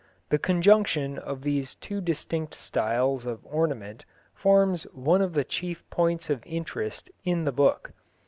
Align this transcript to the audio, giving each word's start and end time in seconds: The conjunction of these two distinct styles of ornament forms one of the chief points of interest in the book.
The 0.29 0.39
conjunction 0.39 1.19
of 1.19 1.43
these 1.43 1.75
two 1.75 2.01
distinct 2.01 2.55
styles 2.55 3.27
of 3.27 3.45
ornament 3.45 4.03
forms 4.33 4.85
one 4.93 5.21
of 5.21 5.33
the 5.33 5.43
chief 5.43 5.87
points 5.91 6.27
of 6.27 6.41
interest 6.47 7.11
in 7.23 7.45
the 7.45 7.51
book. 7.51 7.91